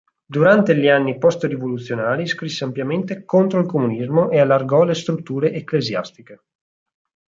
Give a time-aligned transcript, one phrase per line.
[0.25, 6.41] Durante gli anni post-rivoluzionari scrisse ampiamente contro il comunismo e allargò le strutture ecclesiastiche.